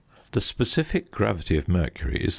[0.31, 2.29] The specific gravity of mercury is 13.